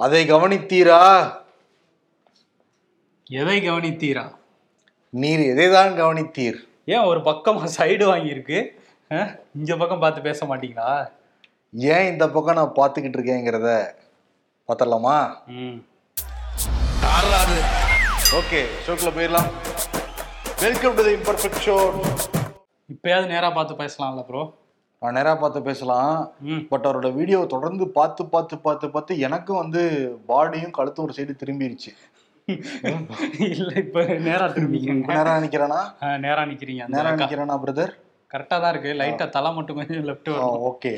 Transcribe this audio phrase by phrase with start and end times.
[0.00, 0.98] அதை கவனித்தீரா?
[3.38, 4.24] எதை கவனித்தீரா?
[5.10, 6.58] நீர் எதைதான் கவனித்தீர்?
[6.94, 8.58] ஏன் ஒரு பக்கமா சைடு வாங்கியிருக்கு?
[9.58, 10.90] இந்த பக்கம் பார்த்து பேச மாட்டீங்களா?
[11.72, 13.70] ஏன் இந்த பக்கம் நான் பார்த்துக்கிட்டு இருக்கேங்கிறத
[14.68, 15.16] பார்த்துடலாமா?
[15.58, 15.78] ம்.
[18.38, 19.50] ஓகே ஷோக்கில் போயிடலாம்.
[20.64, 21.76] Welcome to the imperfect show
[22.88, 24.42] இப்பயாவது நேரா பார்த்து பேசலாம்ல ப்ரோ
[25.02, 26.16] நேராக பார்த்து பேசலாம்.
[26.70, 29.82] பட் அவரோட வீடியோ தொடர்ந்து பார்த்து பார்த்து பார்த்து பார்த்து எனக்கும் வந்து
[30.30, 31.90] பாடியும் கழுத்தும் ஒரு சைடு திரும்பிருச்சு.
[33.54, 35.80] இல்ல இப்ப நேரா திரும்பிக்கிறீங்க நேரா நிக்கிறேனா?
[36.24, 37.92] நேரா நிக்கிறீங்க நேரா நிக்கிறேனா பிரதர்
[38.30, 38.90] கரெக்டா தான் இருக்கு.
[38.98, 40.58] லைட்டா தலை மட்டும் கொஞ்சம் லெஃப்ட் வரும்.
[40.70, 40.90] ஓகே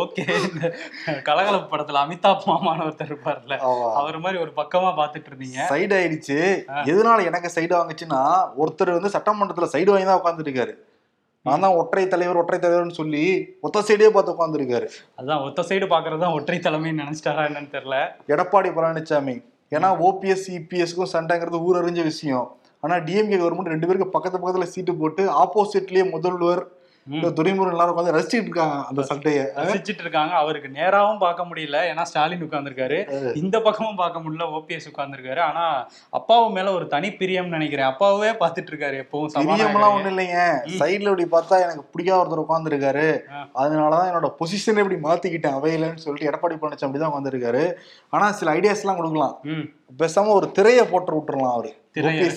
[0.00, 0.64] ஓகே இந்த
[1.28, 3.58] கலகலப்பு படத்துல அமிதாப் மாமான்னு ஒருத்தர் இருப்பார்ல.
[4.00, 5.60] அவர் மாதிரி ஒரு பக்கமா பார்த்துட்டு இருந்தீங்க.
[5.70, 6.38] சைடு ஆயிடுச்சு.
[6.90, 8.20] எதனால எனக்கு சைடு வாங்குச்சுன்னா
[8.62, 10.74] ஒருத்தர் வந்து சட்டமன்றத்துல சைடு வாங்கி தான் உட்காந்துட்டு இருக்காரு.
[11.46, 13.22] நான் தான் ஒற்றை தலைவர் ஒற்றை தலைவர்னு சொல்லி
[13.66, 14.86] ஒத்த சைடே பார்த்து உட்காந்துருக்காரு
[15.20, 17.96] அதான் ஒத்த சைடு பாக்குறது தான் ஒற்றை தலைமைன்னு நினைச்சிட்டாரா என்னன்னு தெரியல.
[18.34, 19.34] எடப்பாடி பழனிசாமி
[19.72, 22.46] ஏன்னா ஓபிஎஸ் இபிஎஸ்க்கும் சண்டைங்கிறது ஊரறிஞ்ச விஷயம்.
[22.82, 26.62] ஆனா டிஎம்கே கவர்மெண்ட் ரெண்டு பேருக்கு பக்கத்து பக்கத்துல சீட்டு போட்டு ஆப்போசிட்லயே முதல்வர்
[27.10, 30.34] இந்த துரைமுருகன் எல்லாரும் உட்காந்து ரசிச்சுட்டு இருக்காங்க அந்த சண்டையை ரசிச்சிட்டு இருக்காங்க.
[30.34, 31.78] அவருக்கு நேராவும் பார்க்க முடியல.
[31.90, 32.98] ஏன்னா ஸ்டாலின் உட்கார்ந்திருக்காரு.
[33.36, 34.46] இந்த பக்கமும் பார்க்க முடியல.
[34.56, 35.40] ஓபிஎஸ் உட்கார்ந்திருக்காரு.
[35.40, 37.86] ஆனா அப்பாவு மேல ஒரு தனி பிரியம்னு நினைக்கிறேன்.
[37.86, 39.28] அப்பாவே பார்த்துட்டு இருக்காரு எப்பவும்.
[39.34, 39.94] பிரியமெல்லாம் சபாநாயகரையே.
[39.94, 40.38] ஒண்ணும் இல்லைங்க.
[40.78, 43.64] சைடுல இப்படி பார்த்தா எனக்கு பிடிக்காத ஒருத்தர் உட்காந்துருக்காரு ஆ.
[43.64, 45.56] அதனாலதான் என்னோட பொசிஷனை இப்படி மாத்திக்கிட்டேன்.
[45.58, 47.72] அவையிலன்னு சொல்லிட்டு எடப்பாடி பழனிசாமி தான் உட்காந்துருக்காரு
[48.10, 49.40] ஆனா சில ஐடியாஸ் எல்லாம் கொடுக்கலாம்.
[49.98, 51.72] பேசாம ஒரு திரையை போட்டு விட்டுறலாம் அவரு.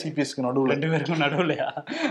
[0.02, 0.68] சிபிஎஸ்க்கு நடுவுல.
[0.68, 1.68] ரெண்டு பேருக்கும் நடுவுலையா?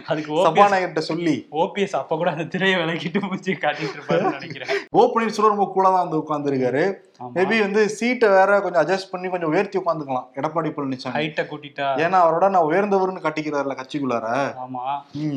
[0.06, 1.48] அதுக்கு சபாநாயகர்கிட்ட சொல்லி.
[1.52, 4.68] ஓபிஎஸ் அப்ப கூட அந்த திரையை விலக்கிட்டு மூஞ்சி காட்டிட்டு இருப்பாருன்னு நினைக்கிறேன்.
[4.90, 7.05] ஓ பன்னீர்செல்வம் ரொம்ப கூட தான் வந்து உட்காந்துருக்காரு ஆமா.
[7.20, 11.14] மேபி வந்து சீட்டை வேற கொஞ்சம் அட்ஜஸ்ட் பண்ணி கொஞ்சம் உயர்த்தி உட்காந்துக்கலாம் எடப்பாடி பழனிசாமி.
[11.16, 11.86] ஹைட்டை கூட்டிட்டா.
[12.04, 14.26] ஏன்னா அவரோட நான் உயர்ந்தவர்னு கட்டிக்கிறாருல கட்சிக்குள்ளார.
[14.64, 14.84] ஆமா.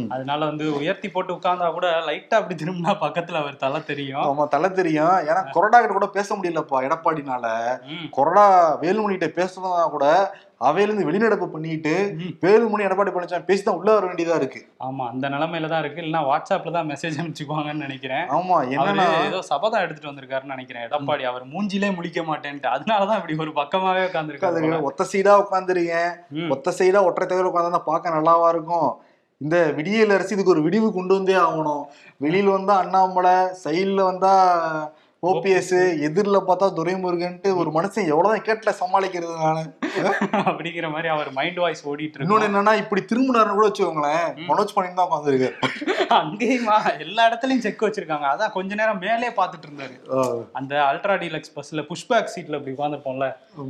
[0.09, 4.25] அதனால வந்து உயர்த்தி போட்டு உட்கார்ந்தா கூட லைட்டா அப்படி திரும்பினா பக்கத்துல அவர் தலை தெரியும்.
[4.25, 5.15] ஆமா தலை தெரியும்.
[5.29, 7.45] ஏன்னா கொறடா கிட்ட கூட பேச முடியலப்பா எடப்பாடினால.
[7.89, 8.05] ம்.
[8.11, 8.45] கொறடா
[8.83, 10.05] வேலுமணி கிட்ட பேசுறதா கூட
[10.61, 11.91] அவையிலிருந்து வெளிநடப்பு பண்ணிட்டு.
[12.41, 14.59] வேலுமணி எடப்பாடி பழனிசாமி பேசி தான் உள்ள வர வேண்டியதா இருக்கு.
[14.81, 16.01] ஆமா அந்த நிலைமையில தான் இருக்கு.
[16.01, 18.25] இல்லைன்னா வாட்ஸ்அப்ல தான் மெசேஜ் அனுப்பிச்சுக்குவாங்கன்னு நினைக்கிறேன்.
[18.29, 20.85] ஆமா என்னன்னா ஏதோ சபதம் எடுத்துட்டு வந்திருக்காருன்னு நினைக்கிறேன்.
[20.87, 22.67] எடப்பாடி அவர் மூஞ்சிலே முழிக்க மாட்டேன்ட்டு.
[22.75, 26.13] அதனாலதான் இப்படி ஒரு பக்கமாவே உட்காந்துருக்கேன் ஒத்த சைடா உட்காந்துருக்கேன்.
[26.55, 28.89] ஒத்த சைடா ஒற்றை தகவல் உட்காந்து பார்க்க நல்லாவா இருக்கும்?
[29.41, 31.83] இந்த விடியல் அரசு இதுக்கு ஒரு விடிவு கொண்டு வந்தே ஆகணும்.
[32.23, 34.33] வெளியில வந்தா அண்ணாமலை சைடுல வந்தா
[35.23, 35.73] ஓபிஎஸ்
[36.07, 39.63] எதிரில பார்த்தா துரைமுருகன்ட்டு ஒரு மனுஷன் எவ்வளவுதான் கேட்டல சமாளிக்கிறது நானு.
[40.49, 45.09] அப்படிங்கிற மாதிரி அவர் மைண்ட் வாய்ஸ் ஓடிட்டு இருக்கு என்னன்னா இப்படி திரும்பினாருன்னு கூட வச்சுக்கோங்களேன் மனோஜ் பண்ணி தான்
[45.09, 45.57] உட்காந்துருக்காரு
[46.19, 46.75] அங்கேயுமா
[47.05, 48.25] எல்லா இடத்துலயும் செக் வச்சிருக்காங்க.
[48.33, 49.95] அதான் கொஞ்ச நேரம் மேலே பார்த்துட்டு இருந்தாரு.
[50.59, 53.27] அந்த அல்ட்ரா டீலக்ஸ் பஸ்ல புஷ்பேக் சீட்ல இப்படி உட்காந்துருப்போம்ல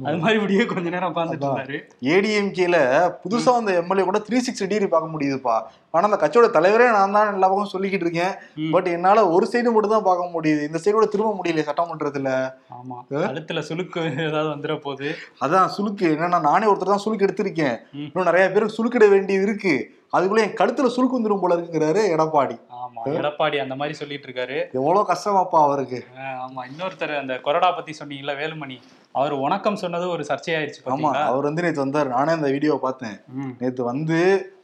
[0.08, 1.80] அது மாதிரி இப்படியே கொஞ்ச நேரம் உட்காந்துட்டு இருந்தாரு.
[2.14, 2.78] ஏடிஎம்கேல
[3.24, 5.58] புதுசா வந்த எம்எல்ஏ கூட த்ரீ சிக்ஸ்டி டிகிரி பார்க்க முடியுதுப்பா.
[5.96, 8.34] ஆனா அந்த கட்சியோட தலைவரே நான் தான் எல்லா பக்கம் சொல்லிக்கிட்டு இருக்கேன்.
[8.76, 10.64] பட் என்னால ஒரு சைடு மட்டும் தான் பார்க்க முடியுது.
[10.70, 12.30] இந்த சைடு கூட திரும்ப முடியல சட்டமன்றத்துல
[12.78, 12.98] ஆமா.
[13.12, 15.10] கழுத்துல சுளுக்கு ஏதாவது வந்துட போகுது
[15.42, 17.78] அதான் சுலுக்கு என்னன்னா நானே ஒருத்தர் தான் சுலுக்கு எடுத்திருக்கேன்.
[18.04, 19.74] இன்னும் நிறைய பேருக்கு சுலுக்கிட வேண்டியது இருக்கு.
[20.14, 22.56] அதுக்குள்ள என் கழுத்துல சுலுக்கு வந்துரும் போல இருக்குங்கிறாரு எடப்பாடி.
[22.80, 26.00] ஆமா எடப்பாடி அந்த மாதிரி சொல்லிட்டு இருக்காரு எவ்வளவு கஷ்டமாப்பா அவருக்கு.
[26.46, 26.62] ஆமா.
[26.70, 28.78] இன்னொருத்தர் அந்த கொறடா பத்தி சொன்னீங்கல்ல வேலுமணி.
[29.16, 32.10] அவர் வணக்கம் சொன்னது ஒரு சர்ச்சையாயிருச்சு ஆமா அவர் வந்து நேத்து வந்தாரு.
[32.10, 33.18] நானே அந்த வீடியோவை பார்த்தேன்.
[33.62, 34.18] நேத்து வந்து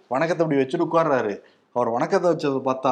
[0.09, 1.35] வணக்கத்தை அப்படி வச்சுட்டு உட்கார்றாரு.
[1.75, 2.91] அவர் வணக்கத்தை வச்சதை பார்த்தா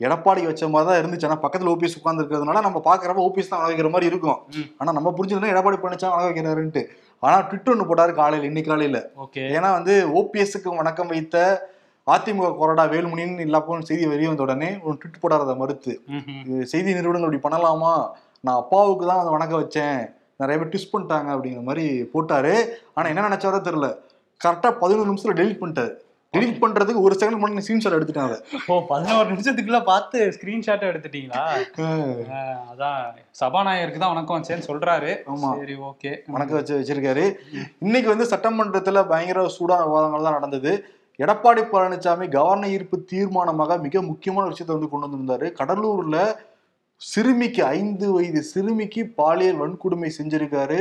[0.00, 1.24] எடப்பாடி வச்ச மாதிரி தான் இருந்துச்சு.
[1.24, 4.38] ஆனா பக்கத்துல ஓபிஎஸ் உட்கார்ந்துருக்கிறதுனால நம்ம பாக்குறப்ப ஓபிஎஸ் தான் வைக்கிற மாதிரி இருக்கும்.
[4.56, 4.68] ம்.
[4.78, 6.82] ஆனா நம்ம புரிஞ்சுக்கணும் எடப்பாடி பழனிசாமி வணக்க வைக்கிறாருன்ட்டு.
[7.20, 9.10] ஆனா ட்விட்டர் ஒன்று போட்டாரு காலையில இன்னைக்கு காலையில.
[9.16, 9.40] ஓகே.
[9.40, 11.68] ஏன்னா வந்து ஓபிஎஸ்க்கு வணக்கம் வைத்த
[12.06, 16.00] அதிமுக கொறடா வேலுமணின்னு எல்லா பக்கம் செய்தி வெளியே வந்த உடனே ஒரு ட்விட் போடாத மறுத்து.
[16.08, 16.40] ம்ஹும்.
[16.46, 18.10] இது செய்தி நிறுவனங்கள் இப்படி பண்ணலாமா?
[18.40, 20.00] நான் அப்பாவுக்கு தான் வந்து வணக்கம் வச்சேன்.
[20.36, 22.68] நிறைய பேர் ட்விஸ்ட் பண்ணிட்டாங்க அப்படிங்கிற மாதிரி போட்டாரு.
[22.94, 23.96] ஆனா என்ன நினைச்சாரோ தெரியல.
[24.44, 25.92] கரெக்டா பதினோரு நிமிஷத்துல டெலிட் பண்ணிட்டாரு.
[26.34, 28.38] டெலிட் பண்றதுக்கு ஒரு செகண்ட் முன்னாடி ஸ்கிரீன்ஷாட் எடுத்துட்டேன் அதை
[28.72, 31.44] ஓ பதினோரு நிமிஷத்துக்குள்ள பார்த்து ஸ்கிரீன்ஷாட் எடுத்துட்டீங்களா?
[32.72, 33.02] அதான்.
[33.40, 35.12] சபாநாயகருக்கு தான் வணக்கம் வச்சேன்னு சொல்றாரு.
[35.34, 35.50] ஆமா.
[35.60, 36.12] சரி ஓகே.
[36.36, 37.24] வணக்கம் வச்சு வச்சிருக்காரு.
[37.86, 40.72] இன்னைக்கு வந்து சட்டமன்றத்துல பயங்கர சூடான விவாதங்கள் தான் நடந்தது.
[41.18, 45.48] எடப்பாடி பழனிசாமி கவர்னர் ஈர்ப்பு தீர்மானமாக மிக முக்கியமான விஷயத்தை வந்து கொண்டு வந்திருந்தாரு.
[45.60, 46.18] கடலூர்ல
[47.00, 50.80] சிறுமிக்கு ஐந்து வயது சிறுமிக்கு பாலியல் வன்கொடுமை செஞ்சிருக்காரு.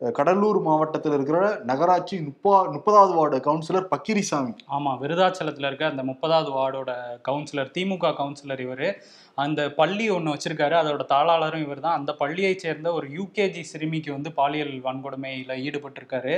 [0.00, 4.52] கடலூர் மாவட்டத்தில் இருக்கிற நகராட்சி முப்பா முப்பதாவது வார்டு கவுன்சிலர் பக்கிரிசாமி.
[4.66, 6.92] ஆமாம் விருதாச்சலத்தில் இருக்க அந்த முப்பதாவது வார்டோட
[7.28, 9.02] கவுன்சிலர் திமுக கவுன்சிலர் இவர்.
[9.42, 10.74] அந்த பள்ளி ஒன்று வச்சிருக்காரு.
[10.80, 16.34] அதோட தாளாளரும் இவர் தான் அந்த பள்ளியைச் சேர்ந்த ஒரு யூகேஜி சிறுமிக்கு வந்து பாலியல் வன்கொடுமையில ஈடுபட்டிருக்காரு.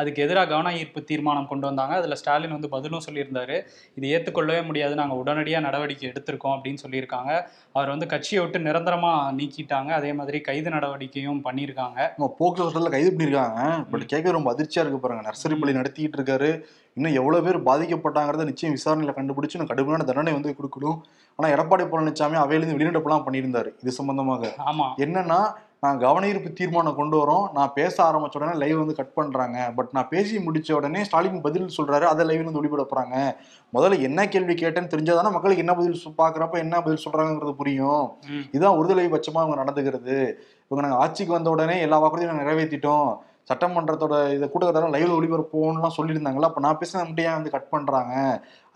[0.00, 1.94] அதுக்கு எதிராக கவன ஈர்ப்பு தீர்மானம் கொண்டு வந்தாங்க.
[2.00, 3.56] அதுல ஸ்டாலின் வந்து பதிலும் சொல்லியிருந்தாரு.
[3.98, 4.94] இது ஏற்றுக்கொள்ளவே முடியாது.
[5.00, 7.32] நாங்க உடனடியா நடவடிக்கை எடுத்திருக்கோம் அப்படின்னு சொல்லியிருக்காங்க.
[7.78, 9.90] அவர் வந்து கட்சியை விட்டு நிரந்தரமா நீக்கிட்டாங்க.
[10.00, 11.98] அதே மாதிரி கைது நடவடிக்கையும் பண்ணியிருக்காங்க.
[12.20, 13.60] சட்டத்தில் கைது பண்ணியிருக்காங்க.
[13.92, 15.24] பட் கேட்க ரொம்ப அதிர்ச்சியா இருக்கு பாருங்க.
[15.30, 16.52] நர்சரி பள்ளி நடத்திட்டு இருக்காரு.
[16.98, 20.98] இன்னும் எவ்வளவு பேர் பாதிக்கப்பட்டாங்கிறத நிச்சயம் விசாரணையில கண்டுபிடிச்சு கடுமையான தண்டனை வந்து கொடுக்கணும்.
[21.38, 23.72] ஆனா எடப்பாடி பழனிசாமி அவையிலிருந்து வெளிநடப்புலாம் பண்ணியிருந்தாரு.
[23.82, 24.54] இது சம்பந்தமாக.
[24.66, 24.86] ஆமா.
[24.96, 27.52] என்னன்னா நான் கவனஈர்ப்பு தீர்மானம் கொண்டு வரோம்.
[27.52, 29.72] நான் பேச ஆரம்பிச்ச உடனே லைவ் வந்து கட் பண்றாங்க.
[29.76, 32.00] பட் நான் பேசி முடிச்ச உடனே ஸ்டாலின் பதில் சொல்றாரு.
[32.00, 33.36] அதை லைவ்ல வந்து ஒளிபட போறாங்க.
[33.74, 38.12] முதல்ல என்ன கேள்வி கேட்டேன்னு தெரிஞ்சாதானே மக்களுக்கு என்ன பதில் பாக்குறப்ப என்ன பதில் சொல்றாங்கிறது புரியும்.
[38.52, 40.32] இதுதான் ஒருதலை பட்சமா அவங்க நடந்துக்கிறது.
[40.68, 43.16] இவங்க நாங்க ஆட்சிக்கு வந்த உடனே எல்லா வாக்குறுதியும் நாங்க நிறைவேற்றிட்டோம்
[43.50, 48.14] சட்டமன்றத்தோட இதை கூட்டத்தொடர் லைவ்ல ஒளிபரப்போம்லாம் சொல்லியிருந்தாங்களா அப்போ நான் பேசின மட்டும் ஏன் வந்து கட் பண்ணுறாங்க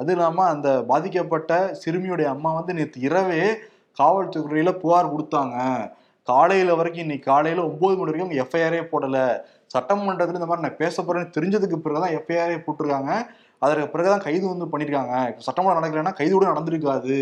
[0.00, 3.42] அது இல்லாமல் அந்த பாதிக்கப்பட்ட சிறுமியுடைய அம்மா வந்து நேற்று இரவே
[4.00, 5.56] காவல்துறையில் புகார் கொடுத்தாங்க.
[6.28, 9.26] காலையில் வரைக்கும் இன்னைக்கு காலையில் ஒம்பது மணி வரைக்கும் எஃப்ஐஆரே போடலை.
[9.74, 13.12] சட்டமன்றத்தில் இந்த மாதிரி நான் பேச போகிறேன்னு தெரிஞ்சதுக்கு பிறகு தான் எஃப்ஐஆரே போட்டிருக்காங்க.
[13.62, 15.14] அதற்கு பிறகுதான் கைது வந்து பண்ணிருக்காங்க.
[15.30, 17.16] இப்போ சட்டமன்றம் நடக்கலைன்னா கைது கூட நடந்திருக்காது.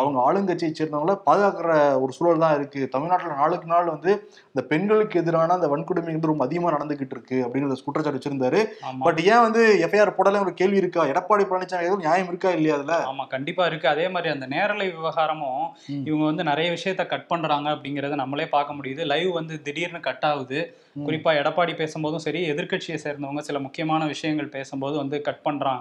[0.00, 1.72] அவங்க ஆளுங்கட்சியை சேர்ந்தவங்கள பாதுகாக்கிற
[2.02, 2.82] ஒரு சூழல் தான் இருக்கு.
[2.94, 4.12] தமிழ்நாட்டுல நாளுக்கு நாள் வந்து
[4.52, 8.60] இந்த பெண்களுக்கு எதிரான அந்த வன்கொடுமை வந்து ரொம்ப அதிகமா நடந்துகிட்டு இருக்கு அப்படிங்கிற குற்றச்சாட்டு வச்சிருந்தாரு.
[9.06, 11.04] பட் ஏன் வந்து எஃப்ஐஆர் போடல ஒரு கேள்வி இருக்கா?
[11.12, 12.96] எடப்பாடி பழனிசாமி எதுவும் நியாயம் இருக்கா இல்லையா அதுல?
[13.10, 13.88] ஆமா கண்டிப்பா இருக்கு.
[13.94, 15.64] அதே மாதிரி அந்த நேரலை விவகாரமும்.
[16.08, 19.04] இவங்க வந்து நிறைய விஷயத்த கட் பண்றாங்க அப்படிங்கறத நம்மளே பார்க்க முடியுது.
[19.12, 20.60] லைவ் வந்து திடீர்னு கட் ஆகுது.
[21.06, 25.73] குறிப்பா எடப்பாடி பேசும்போதும் சரி எதிர்க்கட்சியை சேர்ந்தவங்க சில முக்கியமான விஷயங்கள் பேசும்போது வந்து கட் பண்றாங்க.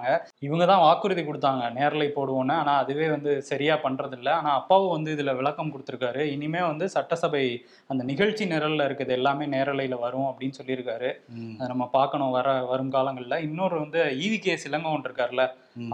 [0.45, 1.63] இவங்க தான் வாக்குறுதி கொடுத்தாங்க.
[1.77, 6.21] நேரலை போடுவோன்னு ஆனா அதுவே வந்து சரியா பண்றது இல்ல ஆனா அப்பாவும் வந்து இதுல விளக்கம் கொடுத்திருக்காரு.
[6.35, 7.43] இனிமே வந்து சட்டசபை
[7.91, 11.11] அந்த நிகழ்ச்சி நிரல்ல இருக்குது எல்லாமே நேரலையில வரும் அப்படின்னு சொல்லியிருக்காரு.
[11.59, 13.37] அதை நம்ம பார்க்கணும் வர வரும் காலங்கள்ல.
[13.49, 15.45] இன்னொரு வந்து ஈவி கே சிலங்கோன் இருக்கார்ல.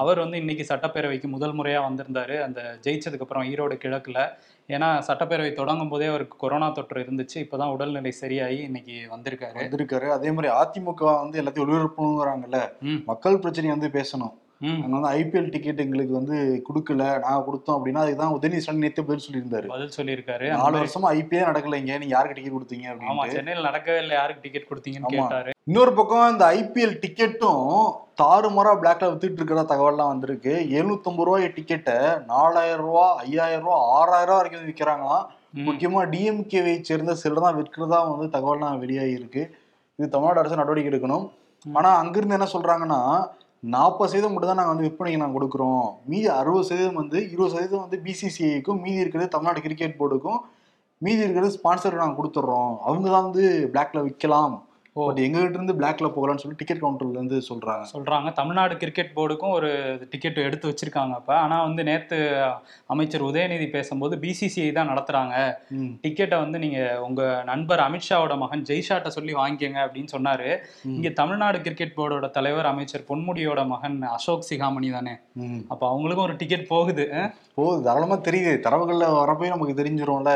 [0.03, 2.37] அவர் வந்து இன்னைக்கு சட்டப்பேரவைக்கு முதல் முறையா வந்திருந்தாரு.
[2.47, 4.19] அந்த ஜெயிச்சதுக்கு அப்புறம் ஈரோடு கிழக்குல.
[4.69, 7.33] ஏன்னா சட்டப்பேரவை தொடங்கும் போதே அவருக்கு கொரோனா தொற்று இருந்துச்சு.
[7.33, 9.55] இப்பதான் உடல்நிலை சரியாகி இன்னைக்கு வந்திருக்காரு.
[9.55, 10.09] வந்திருக்காரு.
[10.09, 12.71] அதே மாதிரி அதிமுக வந்து எல்லாத்தையும் ஒளிபரப்பணுங்கிறாங்கல்ல.
[12.81, 12.95] ம்.
[13.05, 14.33] மக்கள் பிரச்சனையை வந்து பேசணும்.
[14.67, 17.03] நாங்க வந்து ஐபிஎல் டிக்கெட் எங்களுக்கு வந்து கொடுக்கல.
[17.25, 19.67] நாங்க கொடுத்தோம் அப்படின்னா அதுதான் உதயநிதி நேத்து பதில் சொல்லியிருந்தாரு.
[19.73, 20.47] பதில் சொல்லியிருக்காரு.
[20.61, 21.93] நாலு வருஷமா ஐபிஎல் நடக்கலைங்க.
[22.01, 24.15] நீங்க யாருக்கு டிக்கெட் கொடுத்தீங்க அப்படின்னு சென்னையில் நடக்கவே இல்லை.
[24.19, 25.13] யாருக்கு டிக்கெட் கொடுத்தீங்கன்னு.
[25.15, 25.51] கேட்டாரு.
[25.69, 27.65] இன்னொரு பக்கம் இந்த ஐபிஎல் டிக்கெட்டும்
[28.21, 30.53] தாறுமாறா பிளாக்ல வித்துட்டு இருக்கிற தகவல்லாம் வந்திருக்கு.
[30.77, 31.97] 750 ரூபாய் டிக்கெட்டை
[32.33, 35.25] நாலாயிரம் ரூபா ஐயாயிரம் ரூபா ஆறாயிரம் ரூபா வரைக்கும் விற்கிறாங்களாம்.
[35.67, 39.43] முக்கியமா டிஎம்கேவை சேர்ந்த சிலர் தான் விற்கிறதா வந்து தகவல்லாம் வெளியாகி இருக்கு.
[39.99, 41.25] இது தமிழ்நாடு அரசு நடவடிக்கை எடுக்கணும்.
[41.79, 42.99] ஆனா அங்கிருந்து என்ன சொல்றாங்கன்னா
[43.63, 45.85] நாற்பது சதவீதம் மட்டும் தான் நாங்கள் வந்து விற்பனைக்கு நாங்கள் கொடுக்குறோம்.
[46.11, 50.39] மீதி அறுபது சதவீதம் வந்து இருபது சதவீதம் வந்து பிசிசிஐக்கும் மீதி இருக்கிறது தமிழ்நாடு கிரிக்கெட் போர்டுக்கும்
[51.01, 52.73] மீதி இருக்கிறது ஸ்பான்சர் நாங்கள் கொடுத்துட்றோம்.
[52.87, 54.55] அவங்க தான் வந்து பிளாக்ல விற்கலாம்
[55.05, 57.85] பட் எங்க கிட்ட இருந்து பிளாக்ல போகலாம்னு சொல்லி டிக்கெட் கவுண்டர்ல இருந்து சொல்றாங்க.
[57.93, 58.33] சொல்றாங்க.
[58.33, 59.71] தமிழ்நாடு கிரிக்கெட் போர்டுக்கும் ஒரு
[60.09, 61.35] டிக்கெட் எடுத்து வச்சிருக்காங்க அப்ப.
[61.35, 62.43] ஆனா வந்து நேத்து
[62.85, 65.53] அமைச்சர் உதயநிதி பேசும்போது பிசிசிஐ தான் நடத்துறாங்க.
[65.75, 70.57] டிக்கெட்டை வந்து நீங்க உங்க நண்பர் அமித்ஷாவோட மகன் ஜெய்ஷாட்ட சொல்லி வாங்கிக்கங்க அப்படின்னு சொன்னாரு.
[70.83, 75.11] இங்க தமிழ்நாடு கிரிக்கெட் போர்டோட தலைவர் அமைச்சர் பொன்முடியோட மகன் அசோக் சிகாமணி தானே.
[75.67, 77.07] அப்ப அவங்களுக்கும் ஒரு டிக்கெட் போகுது?
[77.53, 77.83] போகுது.
[77.83, 78.53] தாராளமா தெரியுது.
[78.65, 80.31] தரவுகள்ல வரப்போய் நமக்கு தெரிஞ்சிரும்ல.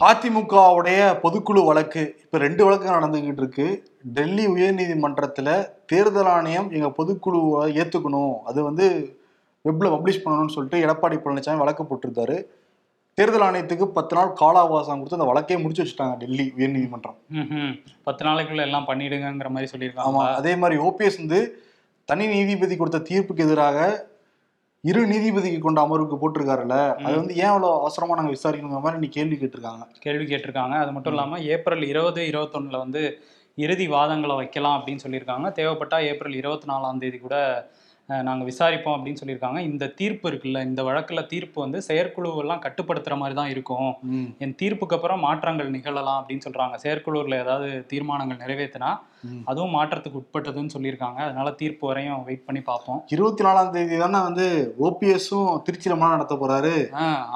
[0.00, 2.14] அதிமுகவுடைய பொதுக்குழு வழக்கு.
[2.24, 3.75] இப்ப ரெண்டு வழக்கு நடந்துகிட்டு இருக்கு.
[4.16, 5.48] டெல்லி உயர்நீதிமன்றத்துல
[5.92, 8.34] தேர்தல் ஆணையம் எங்க பொதுக்குழுவை ஏத்துக்கணும்.
[8.44, 8.86] அது வந்து
[9.64, 12.36] வெப்ல பப்ளிஷ் பண்ணணும்னு சொல்லிட்டு எடப்பாடி பழனிசாமி வழக்கு போட்டிருந்தாரு.
[13.18, 17.16] தேர்தல் ஆணையத்துக்கு பத்து நாள் கால அவகாசம் கொடுத்து அந்த வழக்கையே முடிச்சு வச்சுட்டாங்க டெல்லி உயர்நீதிமன்றம்.
[18.08, 20.26] பத்து நாளைக்குள்ள எல்லாம் பண்ணிடுங்கிற மாதிரி சொல்லியிருக்காங்க.
[20.40, 21.40] அதே மாதிரி ஓபிஎஸ் வந்து
[22.08, 23.78] தனி நீதிபதி கொடுத்த தீர்ப்புக்கு எதிராக
[24.84, 26.76] இரு நீதிபதிக்கு கொண்ட அமர்வுக்கு போட்டிருக்காருல்ல.
[27.04, 29.84] அது வந்து ஏன் அவ்வளவு அவசரமா நாங்க விசாரிக்கணுங்கிற மாதிரி நீ கேள்வி கேட்டிருக்காங்க.
[30.04, 30.74] கேள்வி கேட்டிருக்காங்க.
[30.82, 33.02] அது மட்டும் இல்லாம ஏப்ரல் இருபது இருபத்தொன்னுல வந்து
[33.58, 35.48] இறுதி வாதங்களை வைக்கலாம் அப்படின்னு சொல்லியிருக்காங்க.
[35.56, 37.36] தேவைப்பட்டா ஏப்ரல் இருபத்தி நாலாம் தேதி கூட
[38.08, 39.60] அஹ், நாங்க விசாரிப்போம் அப்படின்னு சொல்லியிருக்காங்க.
[39.68, 43.88] இந்த தீர்ப்பு இருக்குல்ல இந்த வழக்குல தீர்ப்பு வந்து செயற்குழுவெல்லாம் கட்டுப்படுத்துற மாதிரி தான் இருக்கும்.
[44.40, 46.76] என் தீர்ப்புக்கு அப்புறம் மாற்றங்கள் நிகழலாம் அப்படின்னு சொல்றாங்க.
[46.76, 48.90] செயற்குழுவில் ஏதாவது தீர்மானங்கள் நிறைவேற்றினா.
[49.44, 51.20] அதுவும் மாற்றத்துக்கு உட்பட்டதுன்னு சொல்லியிருக்காங்க.
[51.28, 53.00] அதனால தீர்ப்பு வரையும் வெயிட் பண்ணி பார்ப்போம்.
[53.08, 54.46] இருபத்தி நாலாம் தேதி தானே வந்து
[54.78, 56.72] ஓபிஎஸும் திருச்சியில மனம் நடத்த போறாரு.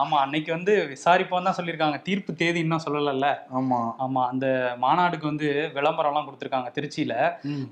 [0.03, 0.17] ஆமா.
[0.25, 2.03] அன்னைக்கு வந்து விசாரிப்போம் தான் சொல்லியிருக்காங்க.
[2.03, 3.29] தீர்ப்பு தேதி இன்னும் சொல்லலைல்ல.
[3.53, 3.81] ஆமா.
[3.99, 4.23] ஆமா.
[4.29, 4.47] அந்த
[4.81, 7.15] மாநாடுக்கு வந்து விளம்பரம்லாம் கொடுத்துருக்காங்க திருச்சியில.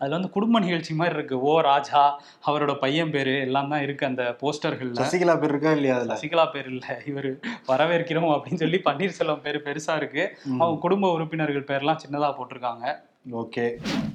[0.01, 1.41] அதுல வந்து குடும்ப நிகழ்ச்சி மாதிரி இருக்கு.
[1.41, 2.03] ஓ ராஜா
[2.47, 5.01] அவரோட பையன் பேரு எல்லாம் தான் இருக்கு அந்த போஸ்டர்கள்ல.
[5.03, 6.87] சசிகலா பேர் இருக்கா இல்லையா சசிகலா பேர் இல்ல.
[7.07, 7.31] இவர்
[7.69, 10.25] வரவேற்கிறோம் அப்படின்னு சொல்லி பன்னீர்செல்வம் பேரு பெருசா இருக்கு.
[10.61, 12.85] அவங்க குடும்ப உறுப்பினர்கள் பேர்லாம் சின்னதா போட்டிருக்காங்க.
[13.27, 13.65] ஓகே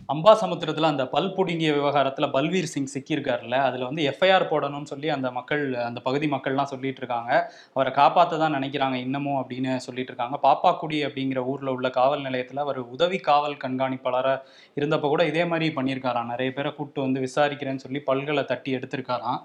[0.09, 5.73] அம்பாசமுத்திரத்துல அந்த பல் புடுங்கிய விவகாரத்துல பல்வீர் சிங் சிக்கியிருக்காருல்ல அதுல வந்து எஃப்ஐஆர் போடணும்னு சொல்லி அந்த மக்கள்
[5.73, 7.31] அந்த பகுதி மக்கள்லாம் சொல்லிட்டு இருக்காங்க
[7.73, 12.77] அவரை காப்பாத்த தான் நினைக்கிறாங்க இன்னமும் அப்படின்னு சொல்லிட்டு இருக்காங்க பாப்பாக்குடி அப்படிங்கிற ஊர்ல உள்ள காவல் நிலையத்துல அவர்
[12.77, 14.33] உதவி காவல் கண்காணிப்பாளரா
[14.77, 16.25] இருந்தப்ப கூட இதே மாதிரி பண்ணியிருக்காராம்.
[16.25, 19.39] நிறைய பேரை கூப்பிட்டு வந்து விசாரிக்கிறேன்னு சொல்லி பல்களை தட்டி எடுத்திருக்காராம்.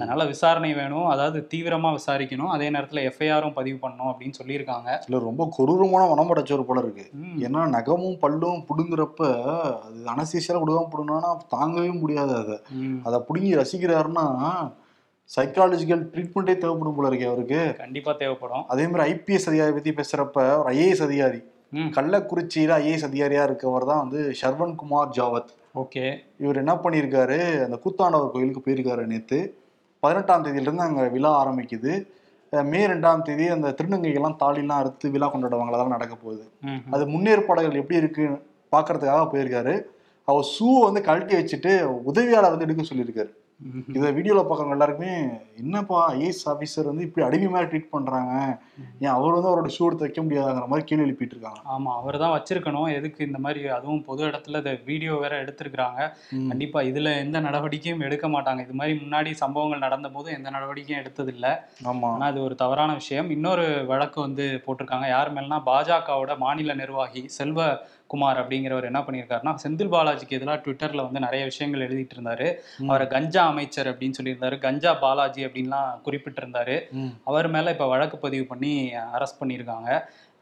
[0.00, 1.06] அதனால விசாரணை வேணும்.
[1.06, 2.52] அதாவது தீவிரமா விசாரிக்கணும்.
[2.56, 4.88] அதே நேரத்துல எஃப்ஐஆரும் பதிவு பண்ணணும் அப்படின்னு சொல்லியிருக்காங்க.
[5.06, 7.10] இதுல ரொம்ப கொடூரமான மனம் படைச்சவர் போல இருக்கு.
[7.46, 9.22] ஏன்னா நகமும் பல்லும் புடுங்குறப்ப
[9.84, 12.56] அது அனசீசியால கொடுக்காம புடுங்கினா தாங்கவே முடியாது அதை.
[13.06, 14.26] அதை புடுங்கி ரசிக்கிறாருன்னா
[15.36, 17.60] சைக்காலஜிக்கல் ட்ரீட்மெண்ட்டே தேவைப்படும் போல இருக்கு அவருக்கு.
[17.78, 18.64] கண்டிப்பா தேவைப்படும்.
[18.72, 21.40] அதே மாதிரி ஐபிஎஸ் அதிகாரி பத்தி பேசுறப்ப ஒரு ஐஏஎஸ் அதிகாரி.
[21.96, 25.52] கள்ளக்குறிச்சியில ஐஏஎஸ் அதிகாரியா இருக்கவர் தான் வந்து ஷர்வன் குமார் ஜாவத்.
[25.82, 26.04] ஓகே.
[26.42, 29.38] இவர் என்ன பண்ணியிருக்காரு அந்த கூத்தாண்டவர் கோயிலுக்கு போயிருக்காரு நேத்து.
[30.00, 31.92] பதினெட்டாம் தேதியிலிருந்து அங்க விழா ஆரம்பிக்குது.
[32.72, 36.44] மே ரெண்டாம் தேதி அந்த திருநங்கைகள்லாம் தாலிலாம் அறுத்து விழா கொண்டாடுவாங்க அதெல்லாம் நடக்க போகுது.
[36.90, 38.24] அது முன்னேற்பாடுகள் எப்படி இருக்கு
[38.74, 39.74] பார்க்கறதுக்காக போயிருக்காரு.
[40.28, 41.72] அவர் ஷூவை வந்து கழட்டி வச்சுட்டு
[42.10, 43.32] உதவியாளர் வந்து எடுக்க சொல்லியிருக்காரு.
[43.96, 45.12] இதை வீடியோவில் பார்க்கறவங்க எல்லாருக்குமே
[45.56, 48.32] என்னப்பா ஐஏஎஸ் ஆஃபீஸர் வந்து இப்படி அடிமையாக ட்ரீட் பண்ணுறாங்க
[49.04, 51.60] ஏன் அவர் வந்து அவரோட ஷூ எடுத்து வைக்க முடியாதுங்கிற மாதிரி கேள்வி எழுப்பிட்டு இருக்காங்க.
[51.66, 52.88] ஆமா அவர் தான் வச்சிருக்கணும்.
[52.88, 56.00] எதுக்கு இந்த மாதிரி அதுவும் பொது இடத்துல இந்த வீடியோ வேற எடுத்திருக்கிறாங்க.
[56.32, 56.48] ம்.
[56.48, 58.62] கண்டிப்பா இதுல எந்த நடவடிக்கையும் எடுக்க மாட்டாங்க.
[58.62, 61.46] இது மாதிரி முன்னாடி சம்பவங்கள் நடந்த போது எந்த நடவடிக்கையும் எடுத்ததில்ல.
[61.84, 62.10] ஆமா.
[62.14, 63.30] ஆனா அது ஒரு தவறான விஷயம்.
[63.30, 65.08] இன்னொரு வழக்கு வந்து போட்டிருக்காங்க.
[65.08, 67.24] யார் மேலனா பாஜகவோட மாநில நிர்வாகி
[68.04, 72.48] செல்வகுமார் அப்படிங்கிறவர் என்ன பண்ணியிருக்காருன்னா செந்தில் பாலாஜிக்கு எதிராக ட்விட்டர்ல வந்து நிறைய விஷயங்கள் எழுதிட்டு இருந்தாரு.
[72.88, 74.58] அவரை கஞ்சா அமைச்சர் அப்படின்னு சொல்லியிருந்தாரு.
[74.58, 76.76] கஞ்சா பாலாஜி அப்படின்லாம் குறிப்பிட்டிருந்தாரு.
[77.24, 78.74] அவர் மேல இப்ப வழக்கு பதிவு பண்ணி
[79.16, 79.90] அரெஸ்ட் பண்ணியிருக்காங்க.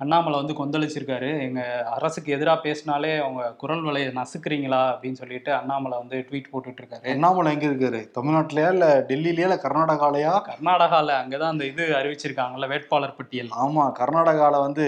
[0.00, 1.28] அண்ணாமலை வந்து கொந்தளிச்சிருக்காரு.
[1.40, 1.60] எங்க
[1.96, 7.52] அரசுக்கு எதிராக பேசினாலே அவங்க குரல் வலையை நசுக்குறீங்களா அப்படின்னு சொல்லிட்டு அண்ணாமலை வந்து ட்வீட் போட்டுட்டு இருக்காரு அண்ணாமலை
[7.54, 8.00] எங்க இருக்காரு?
[8.18, 10.32] தமிழ்நாட்டிலயா இல்ல டெல்லியிலயா இல்ல கர்நாடகாலயா?
[10.50, 13.52] கர்நாடகால அங்கதான் அந்த இது அறிவிச்சிருக்காங்கல்ல வேட்பாளர் பட்டியல்.
[13.64, 14.86] ஆமா கர்நாடகால வந்து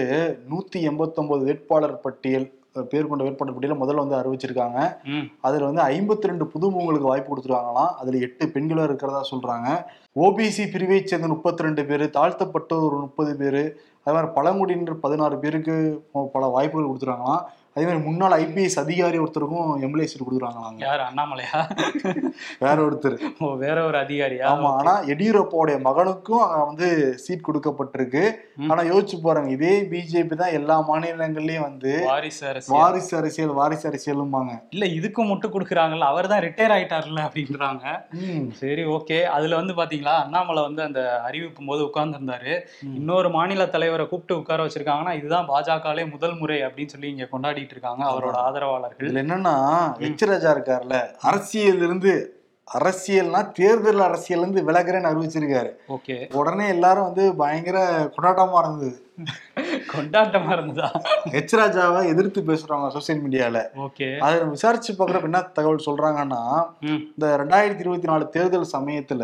[0.51, 2.47] நூத்தி எண்பத்தொன்பது வேட்பாளர் பட்டியல்
[2.91, 4.79] பேர் கொண்ட வேட்பாளர் பட்டியல முதல்ல வந்து அறிவிச்சிருக்காங்க.
[5.47, 7.91] அதுல வந்து ஐம்பத்தி ரெண்டு புதுமுகங்களுக்கு வாய்ப்பு கொடுத்துருக்காங்களாம்.
[8.01, 9.69] அதுல எட்டு பெண்களும் இருக்கிறதா சொல்றாங்க.
[10.25, 13.61] ஓபிசி பிரிவை சேர்ந்த முப்பத்தி ரெண்டு பேர் தாழ்த்தப்பட்டோர் ஒரு முப்பது பேர்
[14.03, 15.75] அதே மாதிரி பழங்குடியினர் பதினாறு பேருக்கு
[16.33, 17.45] பல வாய்ப்புகள் கொடுத்துருக்காங்களாம்.
[17.75, 21.01] அதே மாதிரி முன்னாள் ஐபிஎஸ் அதிகாரி ஒருத்தருக்கும் எம்எல்ஏ சீட் கொடுத்துருக்காங்களாங்க யார்?
[21.07, 21.57] அண்ணாமலையா?
[22.63, 23.15] வேற ஒருத்தர்.
[23.39, 26.87] ஓ வேற ஒரு அதிகாரியா ஆமா ஆனா எடியூரப்பாவுடைய மகனுக்கும் வந்து
[27.23, 28.23] சீட் கொடுக்கப்பட்டிருக்கு.
[28.69, 32.75] ஆனா யோசிச்சு பாருங்க இதே பிஜேபி தான் எல்லா மாநிலங்கள்லயும் வந்து வாரிசு அரசியல்.
[32.77, 34.53] வாரிசு அரசியல் வாரிசு அரசியலும்பாங்க.
[34.75, 37.83] இல்ல இதுக்கும் முட்டு கொடுக்குறாங்கல்ல அவர் தான் ரிட்டையர் ஆயிட்டார்ல அப்படின்றாங்க.
[38.61, 42.55] சரி ஓகே அதுல வந்து பாத்தீங்களா அண்ணாமலை வந்து அந்த அறிவிப்பும் போது உட்கார்ந்துருந்தாரு.
[42.85, 42.95] ம்.
[43.01, 47.27] இன்னொரு மாநில தலைவரை கூப்பிட்டு உட்கார வச்சிருக்காங்கன்னா இதுதான் பாஜகலே முதல் முறை அப்படின்னு சொல்லி இங்க
[47.65, 49.11] கொண்டாடிட்டு இருக்காங்க அவரோட ஆதரவாளர்கள்.
[49.11, 49.55] இதுல என்னன்னா
[49.99, 52.29] எச் ராஜா இருக்காருல்ல அரசியல் இருந்து
[52.67, 55.71] அரசியல்னா தேர்தல் அரசியல் இருந்து விலகுறேன்னு அறிவிச்சிருக்காரு.
[55.89, 56.35] ஓகே.
[56.35, 57.77] உடனே எல்லாரும் வந்து பயங்கர
[58.17, 59.03] கொண்டாட்டமா இருந்தது.
[59.93, 60.91] கொண்டாட்டமா இருந்ததா?
[61.31, 63.61] எச் ராஜாவை எதிர்த்து பேசுறாங்க சோசியல் மீடியால.
[63.75, 64.17] ஓகே.
[64.17, 69.23] அதை விசாரிச்சு பாக்குறப்ப என்ன தகவல் சொல்றாங்கன்னா இந்த ரெண்டாயிரத்தி இருபத்தி நாலு தேர்தல் சமயத்துல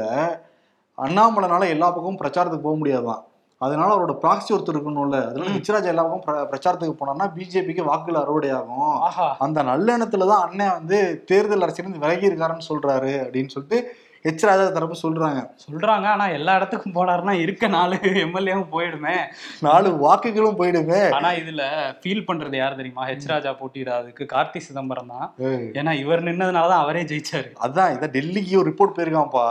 [0.98, 3.24] அண்ணாமலைனால எல்லா பக்கமும் பிரச்சாரத்துக்கு போக முடியாதான்.
[3.62, 5.26] அதனால அவரோட ப்ராக்சி ஒருத்தர் இருக்கணும்ல.
[5.26, 5.56] அதனால ம்.
[5.58, 9.36] ஹெச்ராஜ் எல்லா பக்கம் பிர- பிரச்சாரத்துக்கு போனோம்னா பிஜேபிக்கு வாக்குகள் அறுவடை ஆகும்.
[9.40, 13.80] அந்த நல்லெண்ணத்துல தான் அண்ணன் வந்து தேர்தல் அரசியலிருந்து விலகி இருக்காருன்னு சொல்றாரு அப்படின்னு சொல்லிட்டு
[14.24, 15.40] ஹெச் ராஜா தரப்பு சொல்றாங்க.
[15.66, 16.08] சொல்றாங்க.
[16.14, 19.16] ஆனா எல்லா இடத்துக்கும் போனாருன்னா இருக்க நாலு எம்எல்ஏவும் போயிடுமே.
[19.62, 21.10] நாலு வாக்குகளும் போயிடுமே.
[21.10, 21.64] ஆனா இதுல
[22.02, 23.08] ஃபீல் பண்றது யார் தெரியுமா?
[23.08, 25.34] ஹெச் ராஜா போட்டியிடாததுக்கு கார்த்தி சிதம்பரம் தான்.
[25.80, 27.50] ஏன்னா இவர் நின்னதுனாலதான் அவரே ஜெயிச்சாரு.
[27.68, 29.46] அதான் இதான் டெல்லிக்கு ஒரு ரிப்போர்ட் போயிருக்கான்ப்பா.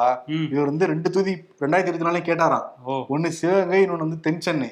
[0.51, 3.07] இவர் வந்து ரெண்டு தொகுதி ரெண்டாயிரத்தி இருபத்தி நாலு கேட்டாராம்.
[3.09, 4.71] ஒன்னு சிவகங்கை இன்னொன்னு வந்து தென் சென்னை.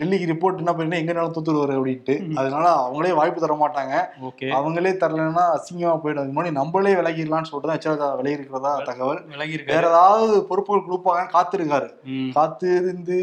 [0.00, 2.14] டெல்லிக்கு ரிப்போர்ட் என்ன பண்ணி எங்கனாலும் தூத்துருவாரு அப்படின்ட்டு.
[2.40, 3.94] அதனால அவங்களே வாய்ப்பு தர மாட்டாங்க.
[4.58, 6.20] அவங்களே தரலைன்னா அசிங்கமா போயிடும்.
[6.20, 9.20] அதுக்கு முன்னாடி நம்மளே விலகிடலாம்னு சொல்லிட்டு தான் ஹெச்ராஜா விலகி இருக்கிறதா தகவல்.
[9.32, 11.88] விலகி வேற ஏதாவது பொறுப்புகள் கொடுப்பாங்க காத்திருக்காரு.
[12.36, 13.18] காத்திருந்து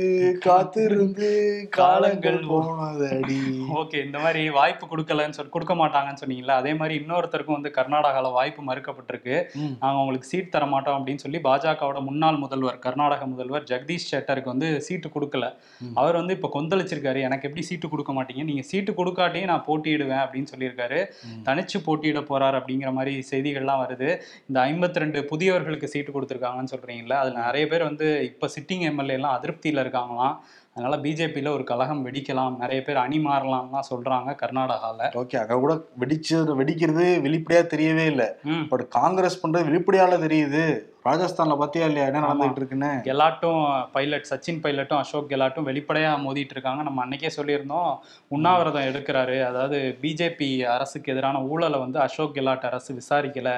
[0.47, 1.29] காத்திருந்து
[1.79, 3.39] காலங்கள் போனதடி.
[3.79, 8.61] ஓகே இந்த மாதிரி வாய்ப்பு கொடுக்கலன்னு சொல்லி கொடுக்க மாட்டாங்கன்னு சொன்னீங்கல்ல அதே மாதிரி இன்னொருத்தருக்கும் வந்து கர்நாடகால வாய்ப்பு
[8.71, 9.37] மறுக்கப்பட்டிருக்கு.
[9.81, 14.69] நாங்க உங்களுக்கு சீட் தர மாட்டோம் அப்படின்னு சொல்லி பாஜகவோட முன்னாள் முதல்வர் கர்நாடக முதல்வர் ஜெகதீஷ் ஷெட்டருக்கு வந்து
[14.81, 15.45] சீட்டு கொடுக்கல.
[15.93, 17.21] அவர் வந்து இப்ப கொந்தளிச்சிருக்காரு.
[17.21, 18.43] எனக்கு எப்படி சீட்டு கொடுக்க மாட்டீங்க?
[18.43, 21.05] நீங்க சீட்டு கொடுக்காட்டியும் நான் போட்டியிடுவேன் அப்படின்னு சொல்லியிருக்காரு.
[21.43, 24.21] தனிச்சு போட்டியிட போறாரு அப்படிங்கிற மாதிரி செய்திகள்லாம் வருது.
[24.47, 29.41] இந்த ஐம்பத்தி ரெண்டு புதியவர்களுக்கு சீட்டு கொடுத்துருக்காங்கன்னு சொல்றீங்கல்ல அதுல நிறைய பேர் வந்து இப்ப சிட்டிங் எம்எல்ஏ எல்லாம்
[29.41, 30.37] அதிருப்தியில இருக்காங்களாம்.
[30.77, 35.05] அதனால பிஜேபியில ஒரு கலகம் வெடிக்கலாம் நிறைய பேர் அணி மாறலாம்லாம் சொல்றாங்க கர்நாடகால.
[35.21, 38.27] ஓகே அங்க கூட வெடிச்சு வெடிக்கிறது வெளிப்படையா தெரியவே இல்லை.
[38.69, 40.65] பட் காங்கிரஸ் பண்றது வெளிப்படையால தெரியுது.
[41.05, 42.91] ராஜஸ்தான்ல பாத்தியா இல்லையா என்ன நடந்துகிட்டு இருக்குன்னு?
[43.03, 46.83] கெலாட்டும் பைலட் சச்சின் பைலட்டும் அசோக் கெலாட்டும் வெளிப்படையா மோதிட்டு இருக்காங்க.
[46.83, 47.91] நம்ம அன்னைக்கே சொல்லியிருந்தோம்.
[48.27, 49.37] உண்ணாவிரதம் எடுக்கிறாரு.
[49.45, 53.51] அதாவது பிஜேபி அரசுக்கு எதிரான ஊழலை வந்து அசோக் கெலாட் அரசு விசாரிக்கல.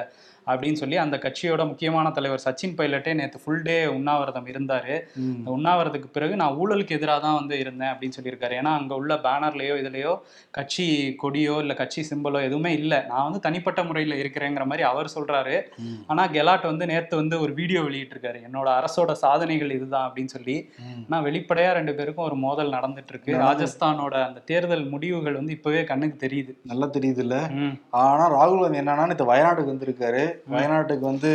[0.48, 5.00] அப்படின்னு சொல்லி அந்த கட்சியோட முக்கியமான தலைவர் சச்சின் பைலட்டே நேற்று ஃபுல் டே உண்ணாவிரதம் இருந்தாரு.
[5.46, 8.52] உண்ணாவிரதத்துக்கு பிறகு நான் ஊழலுக்கு எதிராக தான் வந்து இருந்தேன் அப்படின்னு சொல்லியிருக்காரு.
[8.52, 10.18] ஏன்னா அங்கே உள்ள பேனர்லேயோ இதுலேயோ
[10.50, 12.98] கட்சி கொடியோ இல்லை கட்சி சிம்பலோ எதுவுமே இல்லை.
[13.08, 15.62] நான் வந்து தனிப்பட்ட முறையில் இருக்கிறேங்கிற மாதிரி அவர் சொல்றாரு.
[15.76, 15.92] ம்.
[16.06, 18.40] ஆனா கெலாட் வந்து நேத்து வந்து ஒரு வீடியோ வெளியிட்டிருக்காரு.
[18.52, 20.70] என்னோட அரசோட சாதனைகள் இதுதான் அப்படின்னு சொல்லி.
[20.78, 21.14] ம்.
[21.14, 25.84] ஆனா வெளிப்படையா ரெண்டு பேருக்கும் ஒரு மோதல் நடந்துட்டு இருக்கு நடந்து- ராஜஸ்தானோட அந்த தேர்தல் முடிவுகள் வந்து இப்பவே
[25.84, 26.58] கண்ணுக்கு தெரியுது.
[26.64, 30.37] நல்லா தெரியுது இல்ல ம், ஆனா ராகுல் காந்தி என்னன்னா இந்த வயநாட்டுக்கு வந்திருக்காரு.
[30.46, 31.32] வயநாட்டுக்கு வந்து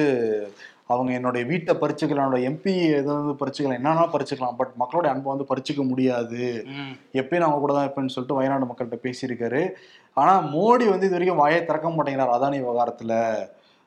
[0.88, 4.55] அவங்க என்னுடைய வீட்டை பறிச்சுக்கலாம் என்னோட எம்பி எதாவது பறிச்சுக்கலாம் என்னன்னா பறிச்சுக்கலாம்.
[4.55, 6.65] பட் மக்களுடைய அன்பை வந்து பறிச்சுக்க முடியாது.
[7.13, 9.69] எப்பயும் அவங்க கூட தான் இருப்பேன்னு சொல்லிட்டு வயநாடு மக்கள்கிட்ட பேசியிருக்காரு.
[10.13, 13.13] ஆனா மோடி வந்து இது வரைக்கும் வாயை திறக்க மாட்டேங்கிறார் அதானி விவகாரத்துல.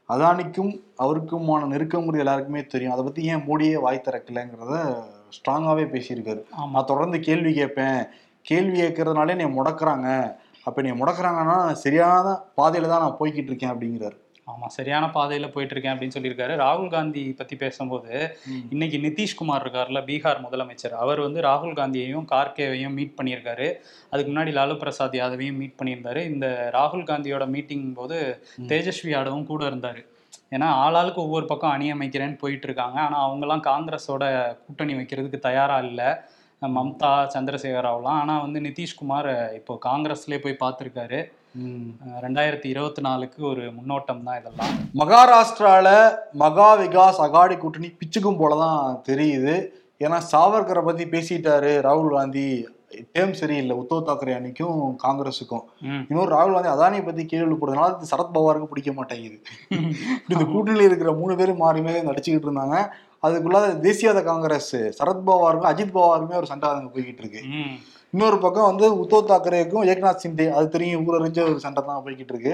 [0.09, 0.73] அதானிக்கும்
[1.05, 2.93] அவருக்குமான நெருக்கமுறை எல்லாருக்குமே தெரியும்.
[2.93, 4.77] அதை பத்தி ஏன் மோடியே வாய் திறக்கலைங்கிறத
[5.37, 6.43] ஸ்ட்ராங்காவே பேசியிருக்காரு.
[6.75, 8.01] நான் தொடர்ந்து கேள்வி கேட்பேன்.
[8.43, 10.37] கேள்வி கேட்கறதுனாலே என்னை முடக்குறாங்க.
[10.65, 14.17] அப்ப நீ முடக்குறாங்கன்னா சரியான பாதையில தான் நான் போய்கிட்டு இருக்கேன் அப்படிங்கிறாரு.
[14.51, 16.55] ஆமா சரியான பாதையில போயிட்டு இருக்கேன் அப்படின்னு சொல்லியிருக்காரு.
[16.65, 18.39] ராகுல் காந்தி பத்தி பேசும்போது
[18.71, 20.95] இன்னைக்கு நிதிஷ்குமார் இருக்கார்ல பீகார் முதலமைச்சர்.
[20.95, 23.73] அவர் வந்து ராகுல் காந்தியையும் கார்கேவையும் மீட் பண்ணியிருக்காரு.
[24.11, 26.25] அதுக்கு முன்னாடி லாலு பிரசாத் யாதவையும் மீட் பண்ணியிருந்தாரு.
[26.33, 28.19] இந்த ராகுல் காந்தியோட மீட்டிங் போது.
[28.69, 30.07] தேஜஸ்வி யாதவும் கூட இருந்தாரு.
[30.51, 34.25] ஏன்னா ஆளாளுக்கு ஒவ்வொரு பக்கம் அணி அமைக்கிறேன்னு போயிட்டு இருக்காங்க ஆனா அவங்கெல்லாம் காங்கிரஸோட
[34.67, 36.09] கூட்டணி வைக்கிறதுக்கு தயாரா இல்லை.
[36.63, 41.19] மம்தா சந்திரசேகர் ராவ்லாம் ஆனா வந்து நிதிஷ்குமார் இப்போ காங்கிரஸ்லேயே போய் பார்த்துருக்காரு.
[42.25, 44.73] ரெண்டாயிரத்தி இருபத்தி நாலுக்கு ஒரு முன்னோட்டம் தான் இதெல்லாம்.
[45.01, 45.89] மகாராஷ்டிரால
[46.33, 49.55] மகா விகாஸ் அகாடி கூட்டணி பிச்சுக்கும் போலதான் தெரியுது.
[50.05, 52.69] ஏன்னா சாவர்கரை பத்தி பேசிட்டாரு ராகுல் காந்தி.
[53.15, 53.75] டேம் சரியில்லை.
[53.83, 55.65] உத்தவ் தாக்கரே அணிக்கும் காங்கிரஸுக்கும்.
[56.09, 59.39] இன்னொரு ராகுல் காந்தி அதானியை பத்தி கேள்வி போடுறதுனால இது சரத்பவாருக்கு பிடிக்க மாட்டேங்குது.
[60.29, 62.79] இந்த கூட்டணியில் இருக்கிற மூணு பேரும் மாறி மாறி நடிச்சுக்கிட்டு இருந்தாங்க.
[63.27, 63.59] அதுக்குள்ள
[63.89, 67.43] தேசியவாத காங்கிரஸ் சரத் பவாருக்கும் அஜித் பவாருக்குமே ஒரு சண்டை போய்கிட்டு இருக்கு.
[68.17, 72.53] இன்னொரு பக்கம் வந்து உத்தவ் தாக்கரேக்கும் ஏக்நாத் சிண்டே அது தெரியும் ஊரறிஞ்ச ஒரு சண்டை தான் போய்கிட்டு இருக்கு.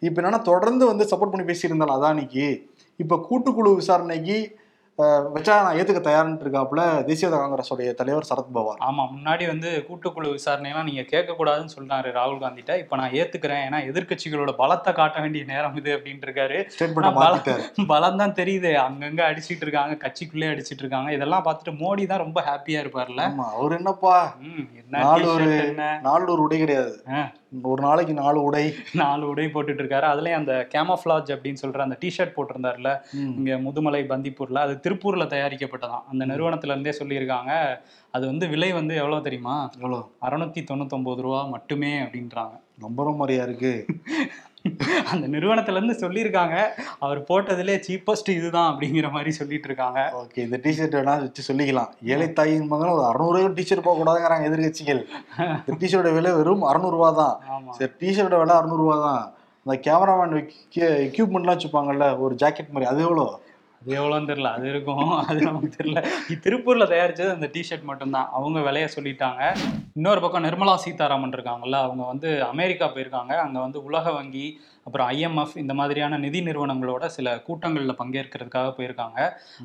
[0.00, 2.46] இப்ப என்னன்னா தொடர்ந்து வந்து சப்போர்ட் பண்ணி பேசியிருந்தாலும் அதானிக்கு
[3.00, 4.38] இப்ப கூட்டுக்குழு விசாரணைக்கு
[4.98, 8.78] வச்சா நான் ஏத்துக்க தயார்னு இருக்காப்புல தேசியவாத காங்கிரஸோடைய தலைவர் சரத் பவார்.
[8.88, 12.78] ஆமா முன்னாடி வந்து கூட்டுக்குழு விசாரணையெல்லாம் நீங்க கேட்க கூடாதுன்னு சொன்னாரு ராகுல் காந்திட்ட.
[12.82, 13.64] இப்ப நான் ஏத்துக்கிறேன்.
[13.66, 16.58] ஏன்னா எதிர்க்கட்சிகளோட பலத்தை காட்ட வேண்டிய நேரம் இது அப்படின்ட்டு இருக்காரு
[17.92, 18.72] பலம் தான் தெரியுது.
[18.86, 23.22] அங்கங்க அடிச்சிட்டு இருக்காங்க கட்சிக்குள்ளே அடிச்சிட்டு இருக்காங்க இதெல்லாம் பார்த்துட்டு மோடி தான் ரொம்ப ஹாப்பியா இருப்பார்ல.
[23.56, 24.16] அவர் என்னப்பா?
[24.96, 25.28] நாலு
[26.08, 26.94] நாலு உடை கிடையாது.
[27.70, 28.64] ஒரு நாளைக்கு நாலு உடை.
[29.02, 32.90] நாலு உடை போட்டுட்டு இருக்காரு அதுலயும் அந்த கேமஃபிளாஜ் அப்படின்னு சொல்ற அந்த டிஷர்ட் போட்டிருந்தாருல.
[33.38, 34.64] இங்க முதுமலை பந்திப்பூர்ல.
[34.66, 36.04] அது திருப்பூர்ல தயாரிக்கப்பட்டதாம்.
[36.10, 37.52] அந்த நிறுவனத்துல இருந்தே சொல்லியிருக்காங்க
[38.14, 39.70] அது வந்து விலை வந்து எவ்வளவு தெரியுமா?
[39.76, 42.54] எவ்வளோ அறுநூத்தி தொண்ணூத்தொன்பது ரூபா மட்டுமே அப்படின்றாங்க.
[42.80, 43.72] நம்புற மாதிரியா இருக்கு.
[45.12, 46.54] அந்த நிறுவனத்துல இருந்து சொல்லியிருக்காங்க
[46.98, 51.90] அவர் போட்டதுலே சீப்பஸ்ட் இதுதான் அப்படிங்கிற மாதிரி சொல்லிட்டு இருக்காங்க ஓகே இந்த டிஷர்ட் வேணா வச்சு சொல்லிக்கலாம்.
[52.02, 55.02] ஏழை தாயின் மகன் ஒரு அறுநூறு டிஷர்ட் போக கூடாதுங்கிறாங்க எதிர்கட்சிகள்.
[55.66, 57.34] இந்த டிஷர்ட்டோட விலை வெறும் அறுநூறுவா தான்.
[57.70, 59.22] சரி டிஷர்ட்டோட விலை அறுநூறுவா தான்.
[59.66, 60.34] இந்த கேமராமேன்
[61.08, 63.26] எக்யூப்மெண்ட்லாம் வச்சுப்பாங்கல்ல ஒரு ஜாக்கெட் மாதிரி அது எவ்வளோ
[63.86, 65.00] அது எவ்வளோன்னு தெரியல அது இருக்கும்.
[65.30, 66.00] அது நமக்கு தெரியல.
[66.28, 68.28] திருப்பூரில் திருப்பூர்ல தயாரிச்சது அந்த டிஷர்ட் மட்டும்தான்.
[68.32, 69.42] அவங்க விலையை சொல்லிட்டாங்க.
[69.94, 73.32] இன்னொரு பக்கம் நிர்மலா சீதாராமன் இருக்காங்கல்ல அவங்க வந்து அமெரிக்கா போயிருக்காங்க.
[73.38, 74.46] அங்க வந்து உலக வங்கி
[74.86, 79.18] அப்புறம் ஐஎம்எஃப் இந்த மாதிரியான நிதி நிறுவனங்களோட சில கூட்டங்களில் பங்கேற்கிறதுக்காக போயிருக்காங்க.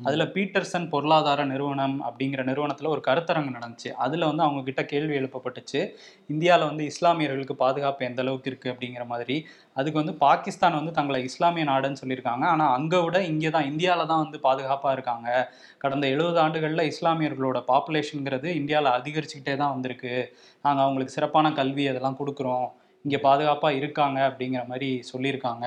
[0.04, 3.90] அதுல பீட்டர்சன் பொருளாதார நிறுவனம் அப்படிங்கிற நிறுவனத்துல ஒரு கருத்தரங்கு நடந்துச்சு.
[4.04, 5.82] அதுல வந்து அவங்க கிட்ட கேள்வி எழுப்பப்பட்டுச்சு.
[6.26, 9.36] இந்தியாவில் வந்து இஸ்லாமியர்களுக்கு பாதுகாப்பு எந்த அளவுக்கு இருக்கு அப்படிங்கிற மாதிரி.
[9.74, 12.44] அதுக்கு வந்து பாகிஸ்தான் வந்து தங்களை இஸ்லாமிய நாடுன்னு சொல்லியிருக்காங்க.
[12.54, 15.28] ஆனா அங்க விட இங்கே தான் இந்தியாவில் தான் வந்து பாதுகாப்பா இருக்காங்க.
[15.78, 20.14] கடந்த எழுபது ஆண்டுகளில் இஸ்லாமியர்களோட பாப்புலேஷனுங்கிறது இந்தியாவில் அதிகரிச்சுக்கிட்டே தான் வந்திருக்கு.
[20.62, 22.68] நாங்கள் அவங்களுக்கு சிறப்பான கல்வி அதெல்லாம் கொடுக்குறோம்.
[23.04, 25.66] இங்கே பாதுகாப்பாக இருக்காங்க அப்படிங்கிற மாதிரி சொல்லியிருக்காங்க.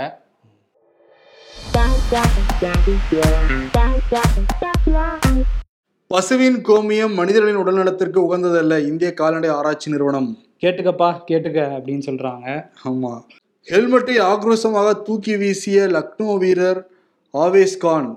[6.12, 8.74] பசுவின் கோமியம் மனிதர்களின் உடல்நலத்திற்கு உகந்ததல்ல.
[8.90, 10.30] இந்திய கால்நடை ஆராய்ச்சி நிறுவனம்.
[10.64, 12.48] கேட்டுக்கப்பா கேட்டுக்க அப்படின்னு சொல்றாங்க.
[12.90, 13.14] ஆமா.
[13.72, 16.82] ஹெல்மெட்டை ஆக்ரோஷமாக தூக்கி வீசிய லக்னோ வீரர்
[17.34, 18.10] ஆவேஸ் கான்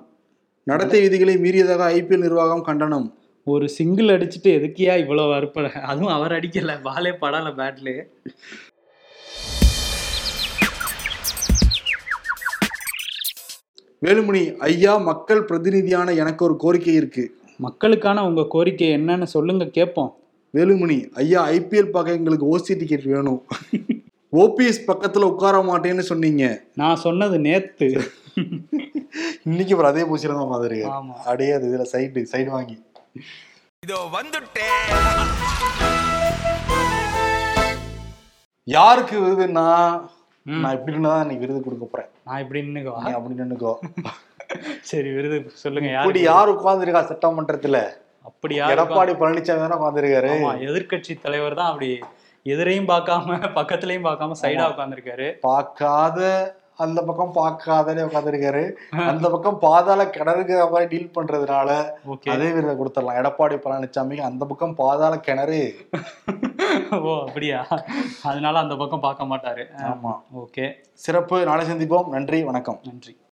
[0.67, 3.07] நடத்தை விதிகளை மீறியதாக ஐபிஎல் நிர்வாகம் கண்டனம்.
[3.47, 7.91] ஒரு சிங்கிள் அடிச்சுட்டு எதுக்கியா இவ்வளோ வறுப்பட அதுவும் அவர் அடிக்கல பாலே படலை பேட்ல
[14.03, 17.25] வேலுமணி ஐயா மக்கள் பிரதிநிதியான எனக்கு ஒரு கோரிக்கை இருக்கு.
[17.57, 20.11] மக்களுக்கான உங்க கோரிக்கை என்னன்னு சொல்லுங்க கேட்போம்
[20.55, 23.41] வேலுமணி ஐயா ஐபிஎல் பார்க்க எங்களுக்கு ஓசி டிக்கெட் வேணும்.
[24.33, 26.45] ஓபிஎஸ் பக்கத்துல உட்கார மாட்டேன்னு சொன்னீங்க.
[26.75, 27.89] நான் சொன்னது நேத்து.
[29.43, 31.15] இன்னைக்கு அப்புறம் அதே தான் மாதிரி ஆமா.
[31.25, 32.77] அடையே அது இதுல சைடு சைடு வாங்கி.
[33.83, 34.79] இதோ வந்துட்டேன்
[38.67, 39.67] யாருக்கு விருதுன்னா.
[40.57, 43.01] நான் இப்படி தான் இன்னைக்கு விருது கொடுக்க போறேன் நான் இப்படி நின்னுக்குவா?
[43.05, 43.73] நீ அப்படி நின்னுக்கோ.
[44.91, 47.79] சரி விருது சொல்லுங்க இப்படி யாரு உட்கார்ந்துருக்கா சட்டமன்றத்துல?
[48.25, 50.31] அப்படி யாரு எடப்பாடி பழனிசாமி தானே உட்கார்ந்துருக்காரு.
[50.35, 51.91] ஆமா எதிர்க்கட்சி தலைவர் தான் அப்படி.
[52.47, 56.21] எதிரையும் பார்க்காம பக்கத்துலயும் பார்க்காம சைடா உட்காந்துருக்காரு பார்க்காத
[56.79, 61.91] அந்த பக்கம் பார்க்காதே உட்காந்துருக்காரு அந்த பக்கம் பாதாள கிணறுங்கிற மாதிரி டீல் பண்றதுனால
[62.27, 63.19] அதே விருதை கொடுத்துடலாம்.
[63.21, 65.89] எடப்பாடி பழனிசாமிக்கு அந்த பக்கம் பாதாள கிணறு.
[67.03, 67.67] ஓ அப்படியா?
[68.23, 69.65] அதனால அந்த பக்கம் பார்க்க மாட்டாரு.
[69.77, 70.23] ஆமா.
[70.37, 71.45] ஓகே சிறப்பு.
[71.45, 72.09] நாளை சந்திப்போம்.
[72.09, 72.43] நன்றி.
[72.45, 72.81] வணக்கம்.
[72.85, 73.19] நன்றி.